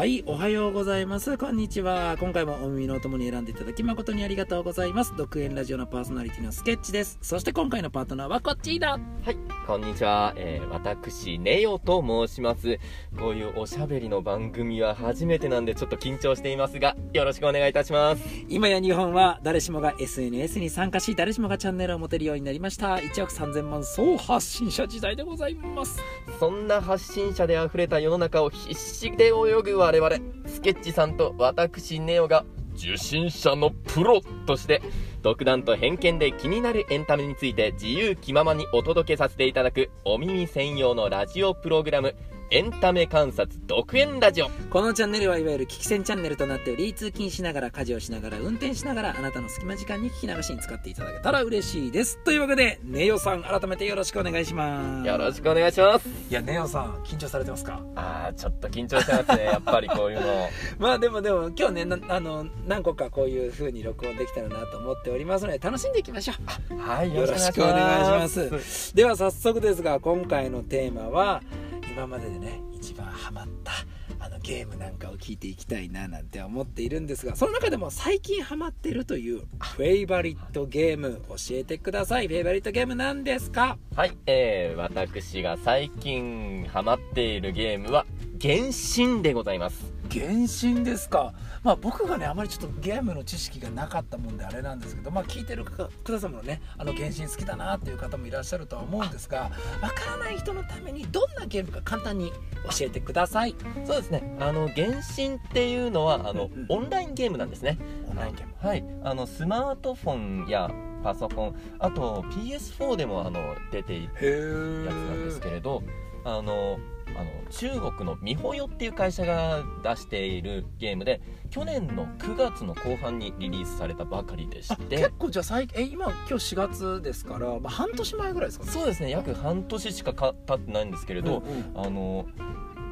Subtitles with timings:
[0.00, 1.36] はい、おはようございます。
[1.36, 2.16] こんにちは。
[2.18, 5.14] 今回もお耳のお供に選んでいただき誠にありがとうございます。
[5.14, 7.18] 独演ラジオのパーソナリティのスケッチです。
[7.20, 8.92] そして今回のパートナーはこっちだ。
[8.92, 9.36] はい、
[9.66, 10.32] こんにちは。
[10.36, 12.78] えー、私、ネオと申します。
[13.18, 18.22] こういうおしゃべりの番組は初めてなんでちょっと緊張していますが、よろしくお願いいたします。
[18.48, 22.94] 今や日本は誰しもが SNS に参加し、誰しもがチャンネルを持てるようになりました。
[22.94, 26.00] 1億3000万総発信者時代でございます。
[26.40, 34.80] そんな発信者で溢れた世の中を必死で泳ぐ我々、スケッチさんと私、ネオが、受信者のプロとして、
[35.20, 42.16] 独断と偏見で気になるエンタメについて自由気ままにお届けさせていただくお耳専用のラジオプログラム、
[42.52, 44.48] エンタメ観察独演ラジオ。
[44.70, 56.08] このチャンネルはいわゆる聞き戦チャンネルとなっており通勤しながら家事をしながら運転しながらあなたの隙間時間に聞き流しに使っていただけたら嬉しいですというわけでネオさん改めてよろしくお願いしますよろしくお願いします。
[56.08, 57.80] いやネオさん緊張されてますか？
[57.94, 59.44] あー、ちょっと緊張してますね。
[59.44, 60.48] やっぱりこういうの。
[60.80, 66.32] まあでもでも今日ねなあの何個かこういう風に録音できたらなと思っておりますので楽しんでいきましょ
[66.74, 71.42] うはい、よろしくお願いしますでは早速ですが今回のテーマは
[71.90, 73.72] 今まででね一番ハマった
[74.18, 83.78] あのゲームなんかを聞いていきたいななんて思っているんですがその中でも最近ハマってるというフェイバリットゲーム教えてくださいフェイバリットゲームなんですか？
[83.96, 88.06] はい、えー、私が最近ハマっているゲームは、
[88.40, 89.99] 原神でございます。
[90.10, 91.32] 原神ですか。
[91.62, 99.50] まあ僕がねあまりちょっとゲームの知識がなかったもんであれなんですけどまあ聞いてるくださんもねあの原神好きだなっていう方もいらっしゃるとは思うんですが
[99.82, 102.32] わからない人のためにどんなゲームか簡単に
[102.64, 103.54] 教えてください。
[103.86, 107.78] そうですね、あの、原神っていうのは、あの、うんうんオンラインゲームなんですね。
[108.08, 108.52] オンラインゲーム。
[108.60, 110.70] はい、あの、スマートフォンや
[111.02, 115.82] パソコン、あと PS4 でも、あの、出ているやつなんですけれど、
[116.24, 116.78] あの、
[117.16, 128.70] あの中国のミホヨっていう会社が出しているゲームで去年の9月の後半にリリースされたばかりでしあて結構じゃあ最近え今今日4月ですから、まあ、半年前ぐらいですかね。
[128.72, 131.86] そうですね約半年しかか経ってないんですけれど、うんうん。
[131.86, 132.26] あの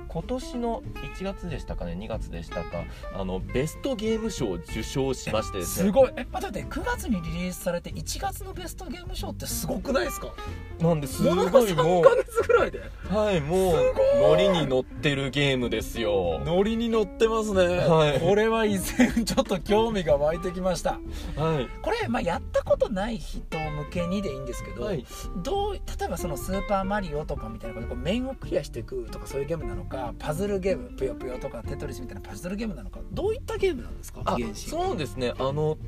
[0.09, 0.83] 今年の
[1.17, 5.87] 1月でしたかね2月でしたかあのベストゲーム賞を受賞しましてですね。
[5.89, 6.11] すごい。
[6.17, 10.33] え待って待って9月にリリースされて1月のベストゲーム賞ってすごくないですか？
[10.81, 11.23] なんです。
[11.23, 12.79] ごいも3ヶ月ぐらいで？
[12.79, 16.41] うはいもうノリに乗ってるゲームですよ。
[16.45, 18.21] ノリに乗ってますね、はい。
[18.21, 20.99] これは以前ちょっと興味が湧いてきました。
[21.37, 21.69] はい。
[21.83, 23.43] これ、まあ、やったことない人
[23.84, 25.05] 向けにでいいんですけど、はい。
[25.43, 34.22] どう例えばその「スーパーマリオ」とかみたいなことでこう面をクリアしていくとかそういうゲームなのかパズルゲームぷよぷよとかテトリスみたいなパズルゲームなのかどういったゲームなんですか？
[34.55, 35.33] そうですね。
[35.38, 35.78] あの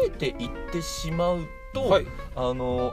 [0.00, 2.06] 例えて言ってしまうと、はい。
[2.34, 2.92] あの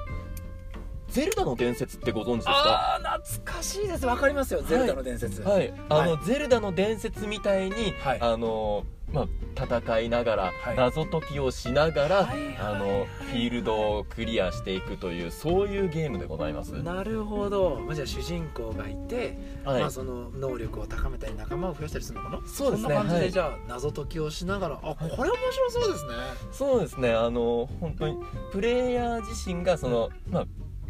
[1.10, 2.54] ゼルダの伝説ってご存知ですか？
[2.54, 4.06] ああ懐かしいです。
[4.08, 8.22] わかりますよ「ゼルダの伝説」はい、あの、はゼルダの伝説みたいに、はい。
[8.22, 10.76] あのまあ戦いながら、はい。
[10.76, 16.72] 謎解きをしながら、はいあのフィールドをクリアしていくというそういうゲームでございます。
[16.84, 19.82] なるほど、まあ、じゃあ主人公がいて、はい。
[19.82, 22.48] まあ、その能力を高めたり仲間を増やしたりするのかな？
[22.48, 23.32] そうですねんな感じで、はい。
[23.32, 25.32] じゃあ謎解きをしながらあこれ面白
[25.70, 26.12] そうですね。
[26.52, 28.18] そうですねあの本当に
[28.52, 30.46] プレイヤー自身がその、まあ、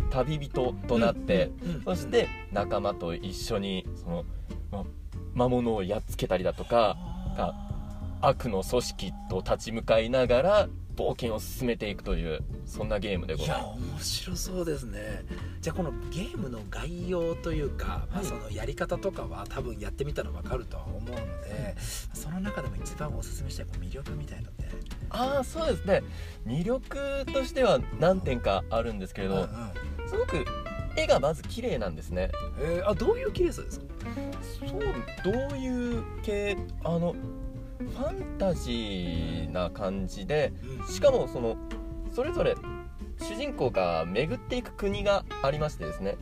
[0.10, 4.26] 旅人となって、うんうんうんそして仲間と一緒にその、
[4.72, 4.84] まあ、
[5.34, 6.96] 魔物をやっつけたりだとか
[7.38, 7.73] あ
[8.26, 13.82] 悪の組織と立ち向かいながら冒険を進めていくというそんなゲームでございます。
[13.92, 15.26] 面白そうですね。
[15.60, 21.76] じゃあこのゲームの概要というか、まあ、はいそのやり方とかは多分やってみたら分かるとは思うので
[22.14, 24.68] その中でも一番おすすめしたい魅力みたいなのって。
[25.10, 26.04] ああそうですね。
[26.46, 29.48] 魅力としては何点かあるんですけれど、うんうん。
[30.08, 30.46] すごく
[30.96, 32.30] 絵がまず綺麗なんですね。
[32.60, 33.86] えーあどういう綺麗さですか？
[34.60, 34.80] そう
[35.50, 36.56] どういう系？
[36.84, 37.16] あの
[37.94, 40.52] ファンタジーな感じで
[40.90, 41.58] しかもその
[42.12, 42.56] それぞれ
[43.20, 46.18] 主人公が巡っていく国がありましてですね。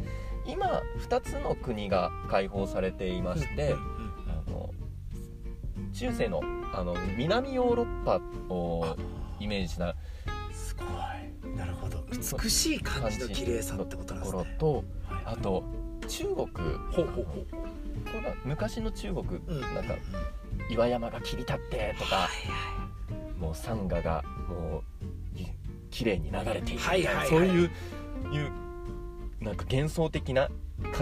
[0.46, 3.76] 今2つの国が開放されていまして、
[4.28, 4.72] あの
[5.94, 6.42] 中世の
[6.74, 8.22] あの南ヨーロッパ
[8.54, 8.96] を
[9.40, 9.96] イメージした
[10.52, 11.56] すごい。
[11.56, 12.04] なるほど。
[12.12, 14.56] 美しい感じの綺麗さってことなんとですね。
[14.60, 15.24] ころとはい。
[15.26, 15.64] あと
[16.08, 16.46] 中国ほう
[16.94, 17.48] ほうほう
[18.06, 19.62] これが昔の中国うん。
[19.62, 19.96] なんか
[20.70, 24.84] 岩山が切り立ってとかはいもう山河がも
[25.36, 25.48] うい
[25.90, 27.28] 綺麗に流れているみたいなはいはいはい。
[27.28, 27.70] そういう
[28.32, 28.52] いう
[29.42, 30.50] なんか幻想的な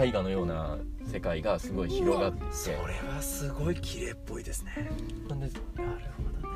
[0.00, 2.42] 絵画のような世界がすごい広がって。
[2.50, 2.76] それ
[3.08, 4.90] はすごい綺麗っぽいですね。
[5.28, 6.54] なんでなるほどね。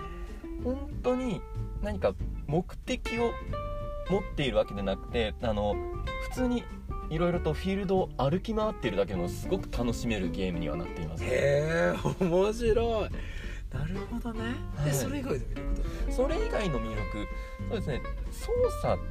[0.63, 1.41] 本当に
[1.83, 2.15] 何か
[2.47, 3.33] 目的を
[4.11, 5.75] 持っているわけでなくてあの
[6.31, 6.65] 普通に
[7.11, 11.25] いろいろとフィールドを歩き回っているだけでもすごく楽しめるゲームにはなっています。
[11.25, 13.11] へえ面白い。
[13.77, 14.41] なるほどね、
[14.77, 14.85] はい。
[14.87, 15.75] でそれ以外の魅力。
[16.05, 17.29] ってそれ以外の魅力
[17.69, 18.03] そうですね。
[18.31, 18.53] 操
[18.83, 19.03] 作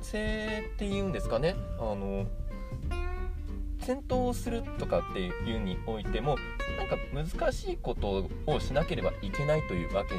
[0.00, 1.54] 性っていうんですかね。
[1.78, 2.26] あの
[3.80, 6.36] 戦闘をするとかっていうにおいても
[6.78, 10.14] なんか難しいことをしなければいけないというわけ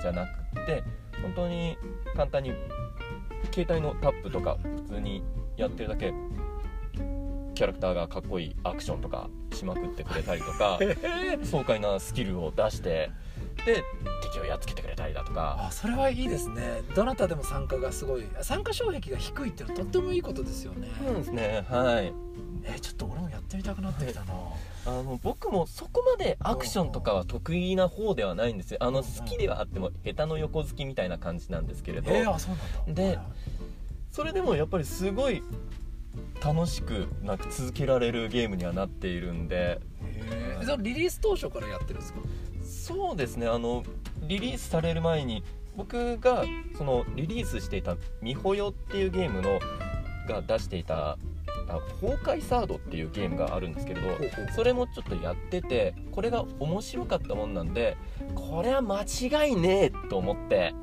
[0.00, 0.82] じゃなくて
[1.20, 1.76] 本当に
[2.16, 2.54] 簡単に
[3.52, 4.56] 携帯のタップとか
[4.86, 5.22] 普通に
[5.58, 6.14] やってるだけ
[7.60, 10.78] キャラクターがかっこいいアクションとかしまくってくれたりとか
[11.44, 13.10] 爽快なスキルを出して
[13.66, 13.84] で
[14.22, 15.66] 敵をやっつけてくれたりだとか。
[15.68, 16.80] あそれはいいですね。
[16.94, 18.24] どなたでも参加がすごい。
[18.40, 21.66] 参加障壁が低いっていうのはとってもいいことですよね、そうですね。
[21.68, 22.14] はい。
[22.64, 24.32] えちょっと俺もやってみたくなってきたな、
[24.86, 28.78] あの僕もそこまでアクションとかは得意な方ではないんですよ。
[28.80, 29.04] あのうん。
[29.04, 32.10] 好きではあっても下手の横好きみたいな感じなんですけれど。
[32.10, 33.02] えー、あそうなんだ。
[33.02, 33.18] で
[34.10, 35.42] それでもやっぱりすごい
[36.44, 39.80] 楽しくなんか続けられるゲームにはなっているんで。
[40.62, 42.20] そのリリース当初からやってるんですか？
[42.62, 43.82] そうですねあの
[44.22, 45.42] リリースされる前に
[45.76, 46.44] 僕が
[46.76, 49.58] そのリリースしていた「みほよ」っていうゲームの
[50.28, 51.16] が出していた
[51.68, 54.08] 「あ崩壊サード」っていうゲームがあるんですけれど
[54.54, 57.96] それもちょっとやっててこれが面白かったもんなんで
[58.34, 60.74] これは間違いねえと思って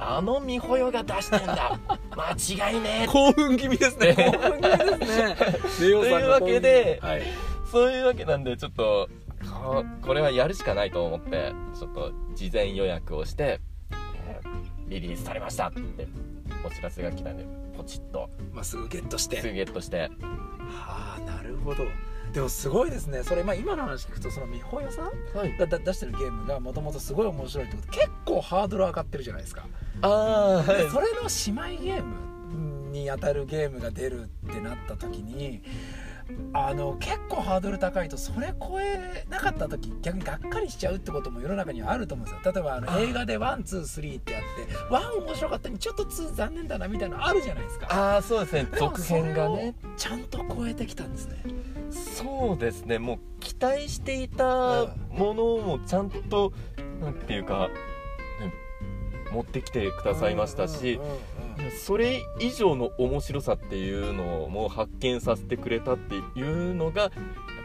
[0.00, 1.78] あのみほよが出してんだ。
[2.16, 3.06] 間違いねえ。
[3.08, 4.14] 興奮気味ですね。
[4.16, 5.36] 興奮気味ですね。
[5.78, 7.22] というわけではい。
[7.70, 9.08] そういうわけなんでちょっと
[9.62, 13.60] ここれはやるしかないと思ってちょっと事前予約をして、
[14.26, 14.58] えー
[14.88, 15.68] リリースされました。
[15.68, 16.08] って
[16.64, 17.44] お知らせが来たんで
[17.76, 18.30] ポチッと。
[18.54, 19.40] まあ、すぐゲットして。
[19.40, 20.10] すぐゲットして。
[20.70, 21.84] はあなるほど
[22.32, 23.22] でもすごいですね。
[23.22, 25.56] それ、まあ、今の話聞くとそのみほよさんはい。
[25.56, 29.66] がだ出してるゲームがもともとすごい面白いってこと結構ハードル上がってるじゃないですか、
[30.02, 30.66] ああはい。
[30.66, 31.22] でそれの
[31.68, 35.62] 姉妹ゲームに当たるゲームが出るってなった時に
[36.52, 42.52] あの結構ハードル高いとそれ超えなかった時逆にがっかりしちゃうってことも世の中にはあると思うんですよ。
[42.52, 47.86] 例えばあのあ映画で one two three ってやって one 面白かったのにちょっと two 残念だなみたいなのあるじゃないですか。
[47.90, 48.68] ああそうですね。
[48.78, 49.74] 続編がね。
[49.96, 51.42] ちゃんと超えてきたんですね。
[51.90, 52.98] そうですね。
[52.98, 56.52] もう期待していたものもちゃんと
[57.00, 57.74] なんていうか、ね
[59.32, 67.10] 持ってきてくださいましたし、うんうんうんうんそれ以上の面白さっていうのをも発見させてくれたっていうのがやっ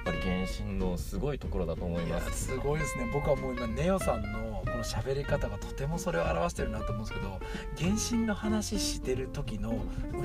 [0.05, 2.47] ぱり原神のすごいところだと思います。
[2.47, 3.09] すごいですね。
[3.13, 4.52] 僕はもう今ネオさんの
[4.83, 7.39] の喋り方がとてもそれを表してるなと思うんですけど
[7.77, 9.75] 原神の話してる時の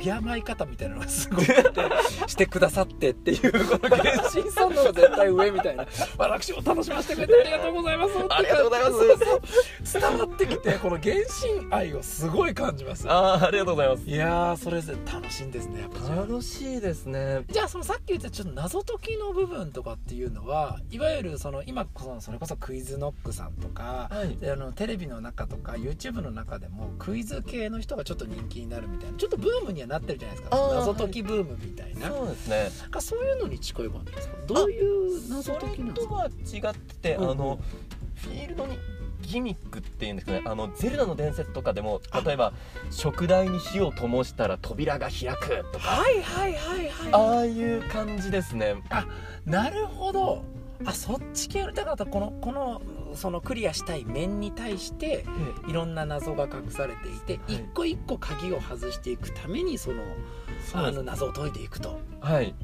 [0.01, 1.55] 敬い方みたいなのがすごくて
[2.27, 5.87] してくださってっていうこの原神さんの方が絶対上みたいな。
[6.19, 8.99] 私を楽しませてくれてありがとうございますありがとうございま
[9.83, 9.99] す。
[9.99, 11.15] 伝わってきてこの原
[11.61, 13.09] 神愛をすごい感じます。
[13.09, 14.05] ああありがとうございます。
[14.05, 15.81] いやーそれぞれ楽しいんですね。
[15.83, 17.45] やっぱ楽しいですね。
[17.51, 30.57] じゃあそのさっき言ったちょっと謎解きの部分とかっていうのはいわゆるその今そのそれこそクイズノックさんとか、はいであのテレビの中とか YouTube の中でもクイズ系の人がちょっと人気になるみたいなちょっとブームにはなってるじゃないですか。
[30.75, 32.71] 謎解きブームみたいな,、そうですね。
[32.81, 34.37] なんかそういうのに近い感じですか？
[34.47, 36.15] どういう謎それ解きなんですか？
[36.15, 37.59] とは違ってあの
[38.15, 38.79] フィールドに
[39.21, 40.43] ギミックっていうんですかね。
[40.47, 42.55] あのゼルダの伝説とかでも例えば
[42.91, 45.89] 食台に火を灯したら扉が開くとか。
[45.89, 47.13] はいはいはいはい。
[47.13, 48.77] ああいう感じですね。
[49.45, 50.43] なるほど
[50.85, 52.83] あそっち系だからこのこの
[53.15, 55.25] そのクリアしたい面に対して
[55.67, 60.03] いろんな謎が隠されていて、はい一個一個鍵を外していくためにその
[60.75, 61.99] あの謎を解いていくと。
[62.21, 62.55] はい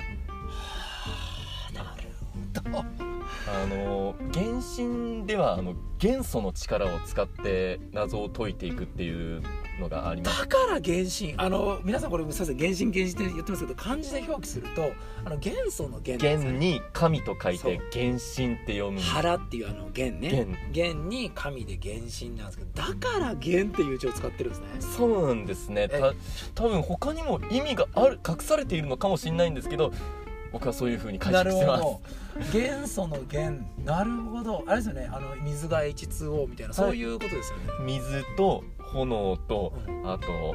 [1.73, 3.15] なるほど。
[3.47, 9.43] あの原神ではあの元素の力を使って謎を解いていくっていう
[9.81, 10.41] のがあります。
[10.41, 11.35] だから原神。
[11.37, 14.93] あの皆さんこれすいません原神原神って言ってますけど漢字で表記すると
[15.25, 18.05] あの元素の元元に神と書いて原
[18.37, 19.01] 神って読む。
[19.01, 20.47] 腹っていうあの元ね。
[20.73, 20.95] 元。
[20.95, 24.67] 元に神で原神なんですけどだから元っていう字を使ってるんですね。
[24.97, 25.89] そうなんですね。
[25.91, 26.15] えた
[26.55, 29.93] 多分他にも意味がある隠されているのかもしれないんですけど
[30.55, 31.83] 僕はそういう風に解な釈してます。
[31.83, 32.01] るほ
[32.53, 32.59] ど。
[32.61, 33.67] 元素の元。
[33.85, 34.63] なるほど。
[34.69, 35.11] あれですよね。
[35.13, 37.65] あの水が H2O みたいなそういうことですよね。
[37.85, 40.09] 水と炎とうん。
[40.09, 40.55] あと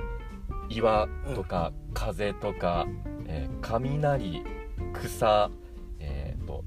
[0.70, 2.88] 岩とか風とか、
[3.28, 4.42] えー雷
[4.94, 5.52] 草、
[6.00, 6.64] えー、と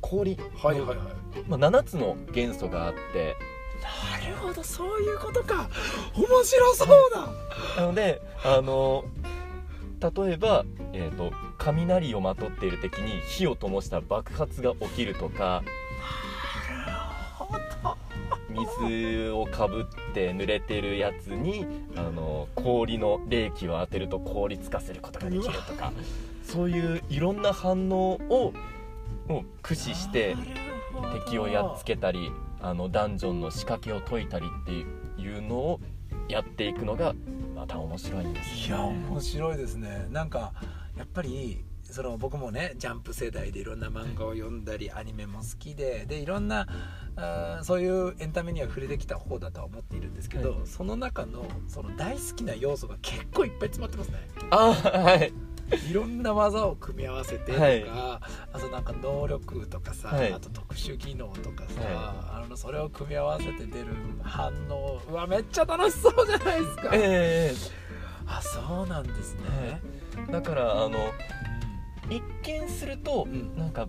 [0.00, 0.36] 氷。
[0.56, 1.06] はいはいはい。
[1.46, 3.36] まあ、7つの元素があって。
[4.20, 5.68] なるほどそういうことか。
[6.16, 7.28] 面白そうだ。
[7.80, 9.04] なのであの
[10.00, 11.32] 例えば、えー、と
[11.64, 15.62] 雷をまとっている敵に火を灯した爆発が起きるとか
[18.78, 21.66] 水をかぶって濡れてるやつに
[21.96, 25.92] あの氷の冷気を当てると凍りつかせることができるとか
[26.42, 28.52] そういういろんな反応を
[29.28, 30.36] もう駆使して
[31.26, 35.80] 敵をやっつけたりあのダンジョンの仕掛けを解いたりっていうのを
[36.28, 37.14] やっていくのが
[37.54, 40.06] また面白いんですいや面白いですね。
[40.10, 40.52] なんか
[40.96, 46.66] やっぱりその僕もねジャンプ世代でいろんな漫画を読んだりアニメも好きででいろんな
[47.16, 50.60] あそういうエンタメには触れてきた方だとは思っているんですけど、はい。
[50.64, 54.18] その中のその大好きな要素が結構いっぱい詰まってますね。
[54.50, 55.32] あはい。
[55.90, 57.84] いろんな技を組み合わせてとか、はい。
[57.88, 58.20] あ
[58.58, 60.32] となんか能力とかさ、はい。
[60.32, 63.88] あと特殊技能とかさ、はあのそれを組み合わせて出る
[64.22, 67.54] 反応うわめっちゃ楽しそうじゃないですか、え
[68.26, 69.80] あそうなんですね、え
[70.30, 71.12] だからあの
[72.10, 73.56] 一見すると、うん。
[73.56, 73.88] なんか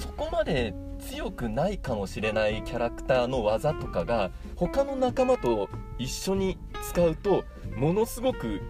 [0.00, 6.58] そこまで強くないかもしれないキャラクターの技とかが他の仲間と一緒に
[6.90, 7.44] 使うと
[7.76, 8.62] ものすごく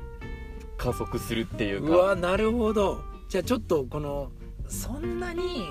[0.77, 3.03] 加速するっていううかわなるほど。
[3.29, 4.31] じゃあちょっとこの
[4.69, 5.67] そんなに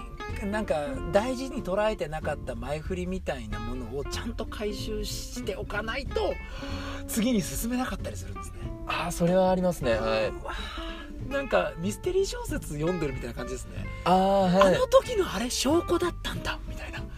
[0.46, 0.76] なんか
[1.12, 6.34] 大事に捉えてなかった前振りみたいなものをちゃんと回収しておかないと
[7.08, 8.58] 次に進めなかったりするんですね。
[8.88, 9.94] ああそれはありますね。
[9.94, 10.00] はい。
[10.30, 10.54] うわ
[11.30, 14.76] なんかミステリー小説読んでるみたいな感じですね、ああはい。
[14.76, 16.60] あの時のあれ証拠だったんだ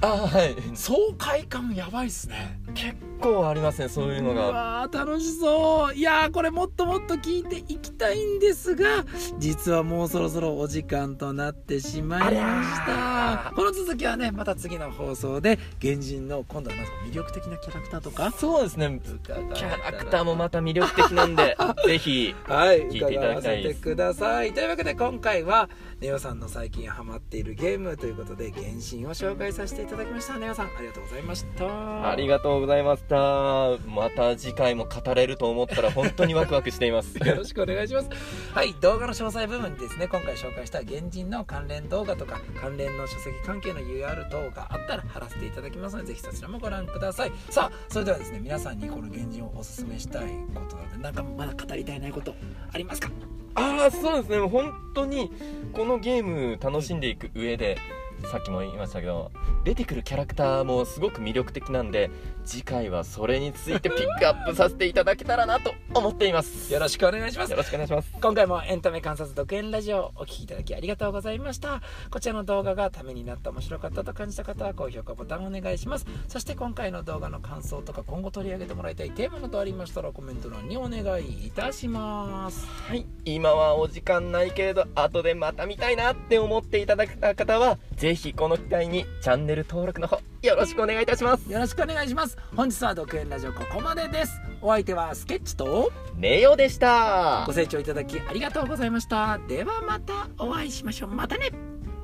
[0.06, 0.56] ああはい。
[0.76, 2.60] 爽快感やばいっすね。
[2.76, 5.96] 結構ありますねそういうのうがわー楽しそう。
[5.96, 9.06] いやーこれもっともっと聞いていきたいんですが
[9.40, 13.54] 実はもうそろそろお時間となってしまいました。
[13.56, 18.32] この続きはねまた次の放送で原人の今度はなんか魅力的なキャラクターとか。
[18.32, 19.00] そうですね。
[19.24, 21.58] キャキャラクターもまた魅力的なんで
[21.88, 23.80] ぜひはい、聞いていただきたいです。
[23.80, 24.54] 伺わせてください。
[24.54, 25.70] というわけで今回は
[26.02, 32.10] ネオさんの最近ハマっているゲームということで原神を紹介させていただきましたネオさんありがとうございました。
[32.10, 33.78] ありがとうございました。
[33.88, 37.16] また次回も語れると思ったら本当にワクワクしています。
[37.26, 38.10] よろしくお願いします。
[38.54, 47.32] はい、動画の詳細部分にですね、今回紹介した原人の関連動画とか、関連の書籍関係の UR 等があったら貼らせていただきますので、ぜひそちらもご覧ください。
[47.50, 50.24] さあ、それではですね、皆さんにこの原人をおすすめしたい
[50.54, 52.36] ことなので、なんかまだ語りたいないこと
[52.74, 53.10] ありますか？
[53.58, 54.40] ああそうですね。
[54.40, 55.32] 本当に
[55.72, 57.78] このゲーム楽しんでいく上で
[58.26, 59.32] さっきも言いましたけど
[59.64, 62.10] 出てくるキャラクターもすごく魅力的なんで
[62.46, 66.72] 次回はそれについてピックアップさせていただけたらなと思っています。
[66.74, 67.52] よろしくお願いします。
[67.52, 67.58] よ。
[67.58, 68.12] ろしくお願いします。
[68.22, 71.82] 今回もエンタメ観察独演ラジオをお聞きいただきありがとうございました。
[72.12, 76.06] こちらの動画がためになった面白かったと感じた方は高評価ボタンをお願いします。
[76.28, 82.68] そして今回の動画の感想とか今後取り上げてもらいたいテーマなどありましたらコメント欄にお願いいたします。
[82.68, 83.08] はい。
[83.26, 91.52] 今はお時間ないけれど後でまた見たいなって思っていただけた方はぜひこの機会にチャンネル登録の方よろしくお願いいたします。
[91.52, 92.38] よろしくお願いします。
[92.56, 94.40] 本日は独演ラジオここまでです。
[94.62, 97.46] お相手はスケッチとネオでした。
[97.48, 99.40] ご清聴いただきありがとうございました。
[99.48, 101.10] ではまたお会いしましょう。
[101.10, 101.52] またね。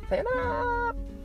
[0.10, 1.20] さよなら